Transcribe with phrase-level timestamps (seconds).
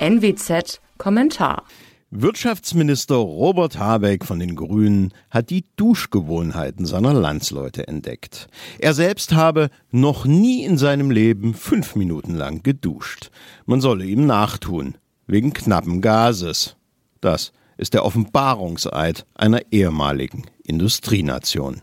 [0.00, 1.64] NWZ Kommentar
[2.10, 8.46] Wirtschaftsminister Robert Habeck von den Grünen hat die Duschgewohnheiten seiner Landsleute entdeckt.
[8.78, 13.32] Er selbst habe noch nie in seinem Leben fünf Minuten lang geduscht.
[13.66, 14.96] Man solle ihm nachtun,
[15.26, 16.76] wegen knappen Gases.
[17.20, 21.82] Das ist der Offenbarungseid einer ehemaligen Industrienation.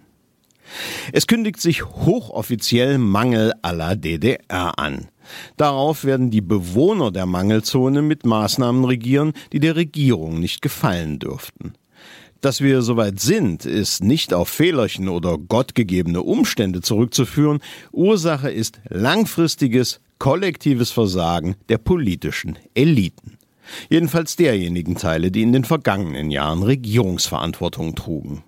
[1.12, 5.10] Es kündigt sich hochoffiziell Mangel aller DDR an.
[5.58, 11.74] Darauf werden die Bewohner der Mangelzone mit Maßnahmen regieren, die der Regierung nicht gefallen dürften.
[12.42, 17.60] Dass wir soweit sind, ist nicht auf Fehlerchen oder gottgegebene Umstände zurückzuführen.
[17.92, 23.40] Ursache ist langfristiges, kollektives Versagen der politischen Eliten.
[23.90, 28.44] Jedenfalls derjenigen Teile, die in den vergangenen Jahren Regierungsverantwortung trugen.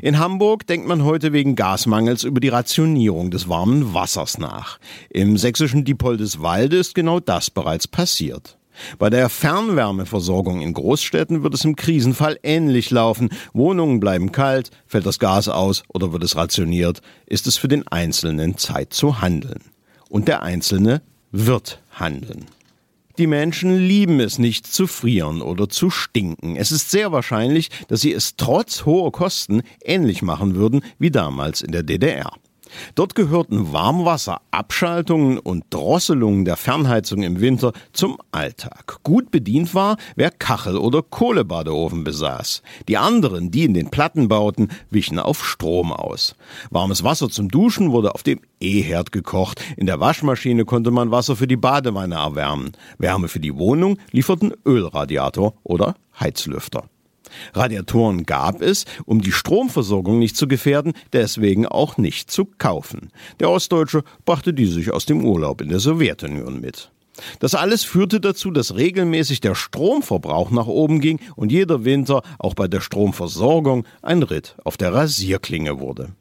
[0.00, 4.78] In Hamburg denkt man heute wegen Gasmangels über die Rationierung des warmen Wassers nach.
[5.10, 8.58] Im sächsischen Diepoldeswalde ist genau das bereits passiert.
[8.98, 13.30] Bei der Fernwärmeversorgung in Großstädten wird es im Krisenfall ähnlich laufen.
[13.52, 17.86] Wohnungen bleiben kalt, fällt das Gas aus oder wird es rationiert, ist es für den
[17.88, 19.60] Einzelnen Zeit zu handeln.
[20.08, 22.46] Und der Einzelne wird handeln.
[23.18, 26.56] Die Menschen lieben es nicht zu frieren oder zu stinken.
[26.56, 31.60] Es ist sehr wahrscheinlich, dass sie es trotz hoher Kosten ähnlich machen würden wie damals
[31.60, 32.32] in der DDR.
[32.94, 38.98] Dort gehörten Warmwasserabschaltungen und Drosselungen der Fernheizung im Winter zum Alltag.
[39.02, 42.62] Gut bedient war, wer Kachel- oder Kohlebadeofen besaß.
[42.88, 46.34] Die anderen, die in den Platten bauten, wichen auf Strom aus.
[46.70, 49.60] Warmes Wasser zum Duschen wurde auf dem E-Herd gekocht.
[49.76, 52.72] In der Waschmaschine konnte man Wasser für die Badewanne erwärmen.
[52.98, 56.84] Wärme für die Wohnung lieferten Ölradiator oder Heizlüfter.
[57.54, 63.10] Radiatoren gab es, um die Stromversorgung nicht zu gefährden, deswegen auch nicht zu kaufen.
[63.40, 66.90] Der Ostdeutsche brachte die sich aus dem Urlaub in der Sowjetunion mit.
[67.40, 72.54] Das alles führte dazu, dass regelmäßig der Stromverbrauch nach oben ging und jeder Winter auch
[72.54, 76.14] bei der Stromversorgung ein Ritt auf der Rasierklinge wurde.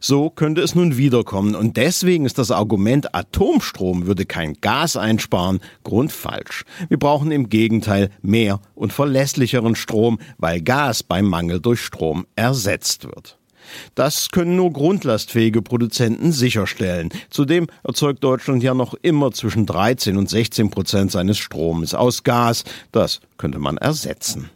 [0.00, 5.60] So könnte es nun wiederkommen und deswegen ist das Argument, Atomstrom würde kein Gas einsparen,
[5.84, 6.64] grundfalsch.
[6.88, 13.04] Wir brauchen im Gegenteil mehr und verlässlicheren Strom, weil Gas beim Mangel durch Strom ersetzt
[13.04, 13.38] wird.
[13.94, 17.10] Das können nur grundlastfähige Produzenten sicherstellen.
[17.30, 22.64] Zudem erzeugt Deutschland ja noch immer zwischen 13 und 16 Prozent seines Stroms aus Gas.
[22.90, 24.50] Das könnte man ersetzen.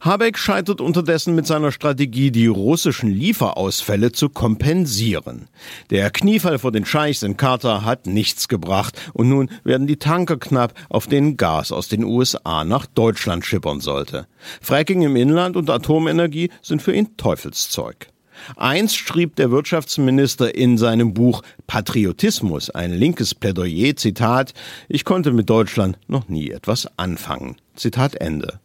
[0.00, 5.48] Habeck scheitert unterdessen mit seiner Strategie, die russischen Lieferausfälle zu kompensieren.
[5.90, 10.36] Der Kniefall vor den Scheichs in Katar hat nichts gebracht und nun werden die Tanker
[10.36, 14.26] knapp, auf denen Gas aus den USA nach Deutschland schippern sollte.
[14.60, 18.08] Fracking im Inland und Atomenergie sind für ihn Teufelszeug.
[18.56, 24.52] Einst schrieb der Wirtschaftsminister in seinem Buch Patriotismus ein linkes Plädoyer, Zitat,
[24.88, 27.56] ich konnte mit Deutschland noch nie etwas anfangen.
[27.74, 28.60] Zitat Ende.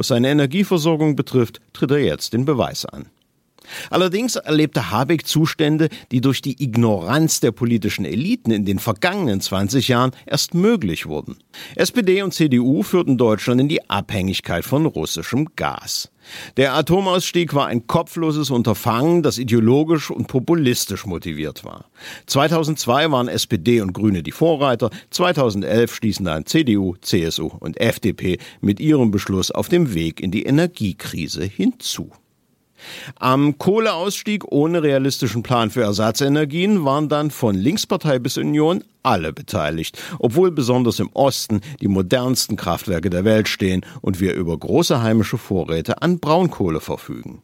[0.00, 3.10] Was seine Energieversorgung betrifft, tritt er jetzt den Beweis an.
[3.90, 9.88] Allerdings erlebte Habeck Zustände, die durch die Ignoranz der politischen Eliten in den vergangenen 20
[9.88, 11.36] Jahren erst möglich wurden.
[11.76, 16.09] SPD und CDU führten Deutschland in die Abhängigkeit von russischem Gas.
[16.56, 21.86] Der Atomausstieg war ein kopfloses Unterfangen, das ideologisch und populistisch motiviert war.
[22.26, 28.80] 2002 waren SPD und Grüne die Vorreiter, 2011 stießen dann CDU, CSU und FDP mit
[28.80, 32.10] ihrem Beschluss auf dem Weg in die Energiekrise hinzu.
[33.18, 39.98] Am Kohleausstieg ohne realistischen Plan für Ersatzenergien waren dann von Linkspartei bis Union alle beteiligt,
[40.18, 45.38] obwohl besonders im Osten die modernsten Kraftwerke der Welt stehen und wir über große heimische
[45.38, 47.42] Vorräte an Braunkohle verfügen.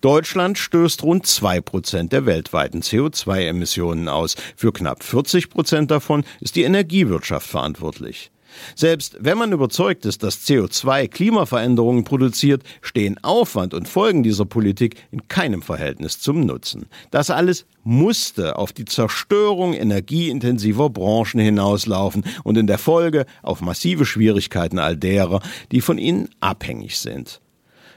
[0.00, 4.36] Deutschland stößt rund zwei Prozent der weltweiten CO2-Emissionen aus.
[4.56, 8.30] Für knapp 40 Prozent davon ist die Energiewirtschaft verantwortlich.
[8.74, 14.96] Selbst wenn man überzeugt ist, dass CO2 Klimaveränderungen produziert, stehen Aufwand und Folgen dieser Politik
[15.10, 16.86] in keinem Verhältnis zum Nutzen.
[17.10, 24.06] Das alles musste auf die Zerstörung energieintensiver Branchen hinauslaufen und in der Folge auf massive
[24.06, 25.40] Schwierigkeiten all derer,
[25.70, 27.40] die von ihnen abhängig sind.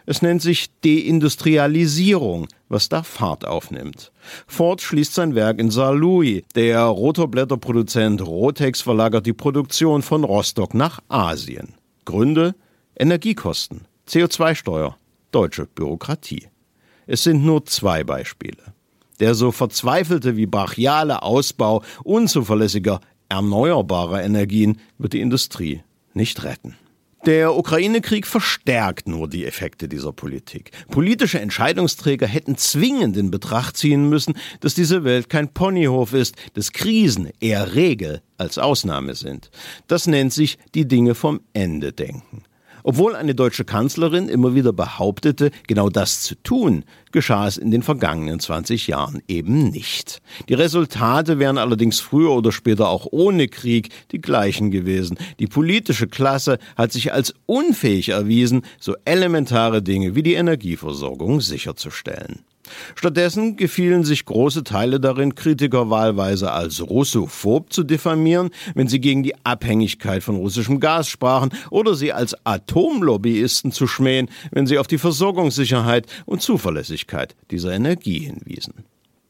[0.09, 4.13] Es nennt sich Deindustrialisierung, was da Fahrt aufnimmt.
[4.48, 6.44] Ford schließt sein Werk in Saarlouis.
[6.56, 11.74] Der Rotorblätterproduzent Rotex verlagert die Produktion von Rostock nach Asien.
[12.06, 12.56] Gründe?
[12.98, 14.98] Energiekosten, CO2-Steuer,
[15.31, 16.48] deutsche Bürokratie.
[17.06, 18.63] Es sind nur zwei Beispiele.
[19.19, 25.81] Der so verzweifelte wie brachiale Ausbau unzuverlässiger erneuerbarer Energien wird die Industrie
[26.13, 26.77] nicht retten.
[27.28, 30.72] Der Ukraine-Krieg verstärkt nur die Effekte dieser Politik.
[30.90, 36.72] Politische Entscheidungsträger hätten zwingend in Betracht ziehen müssen, dass diese Welt kein Ponyhof ist, dass
[36.72, 39.52] Krisen eher Regel als Ausnahme sind.
[39.88, 42.44] Das nennt sich die Dinge vom Ende denken.
[42.89, 47.84] Obwohl eine deutsche Kanzlerin immer wieder behauptete, genau das zu tun, geschah es in den
[47.84, 50.22] vergangenen 20 Jahren eben nicht.
[50.48, 55.18] Die Resultate wären allerdings früher oder später auch ohne Krieg die gleichen gewesen.
[55.38, 62.45] Die politische Klasse hat sich als unfähig erwiesen, so elementare Dinge wie die Energieversorgung sicherzustellen.
[62.96, 69.24] Stattdessen gefielen sich große Teile darin, Kritiker wahlweise als russophob zu diffamieren, wenn sie gegen
[69.24, 74.88] die Abhängigkeit von russischem Gas sprachen, oder sie als Atomlobbyisten zu schmähen, wenn sie auf
[74.88, 78.86] die Versorgungssicherheit und Zuverlässigkeit dieser Energie hinwiesen.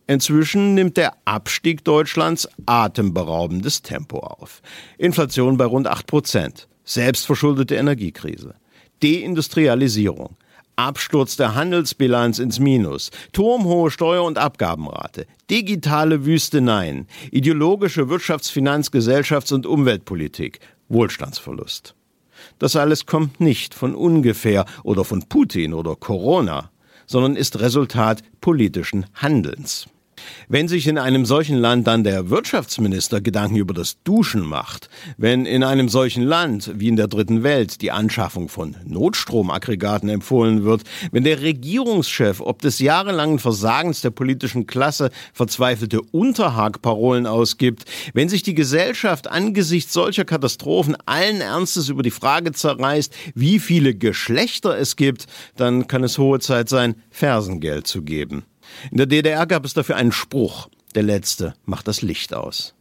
[0.07, 4.62] Inzwischen nimmt der Abstieg Deutschlands atemberaubendes Tempo auf.
[4.98, 8.56] Inflation bei rund 8 Prozent, selbstverschuldete Energiekrise,
[9.04, 10.38] Deindustrialisierung,
[10.77, 19.51] Absturz der Handelsbilanz ins Minus, turmhohe Steuer- und Abgabenrate, digitale Wüsteneien, ideologische Wirtschafts-, Finanz-, Gesellschafts-
[19.51, 21.95] und Umweltpolitik, Wohlstandsverlust.
[22.59, 26.69] Das alles kommt nicht von ungefähr oder von Putin oder Corona,
[27.07, 29.88] sondern ist Resultat politischen Handelns.
[30.48, 35.45] Wenn sich in einem solchen Land dann der Wirtschaftsminister Gedanken über das Duschen macht, wenn
[35.45, 40.84] in einem solchen Land wie in der dritten Welt die Anschaffung von Notstromaggregaten empfohlen wird,
[41.12, 48.44] wenn der Regierungschef ob des jahrelangen Versagens der politischen Klasse verzweifelte Unterhagparolen ausgibt, wenn sich
[48.44, 54.95] die Gesellschaft angesichts solcher Katastrophen allen Ernstes über die Frage zerreißt, wie viele Geschlechter es
[54.95, 58.44] gibt, dann kann es hohe Zeit sein, Fersengeld zu geben.
[58.92, 62.74] In der DDR gab es dafür einen Spruch, der letzte macht das Licht aus.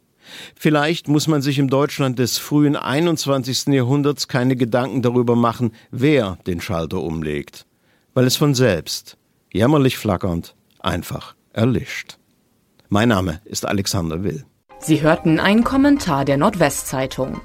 [0.55, 3.67] Vielleicht muss man sich im Deutschland des frühen 21.
[3.67, 7.65] Jahrhunderts keine Gedanken darüber machen, wer den Schalter umlegt,
[8.13, 9.17] weil es von selbst,
[9.53, 12.17] jämmerlich flackernd, einfach erlischt.
[12.89, 14.45] Mein Name ist Alexander Will.
[14.79, 17.41] Sie hörten einen Kommentar der Nordwestzeitung.